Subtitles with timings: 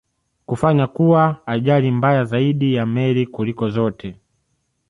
[0.45, 4.15] kufanya kuwa ajali mbaya zaidi ya meli kuliko zote